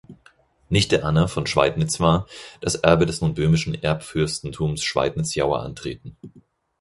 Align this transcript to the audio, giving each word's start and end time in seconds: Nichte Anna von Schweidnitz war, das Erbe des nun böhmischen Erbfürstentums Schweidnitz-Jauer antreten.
Nichte 0.69 1.03
Anna 1.03 1.27
von 1.27 1.45
Schweidnitz 1.45 1.99
war, 1.99 2.25
das 2.59 2.73
Erbe 2.73 3.05
des 3.05 3.21
nun 3.21 3.35
böhmischen 3.35 3.75
Erbfürstentums 3.83 4.83
Schweidnitz-Jauer 4.83 5.61
antreten. 5.61 6.17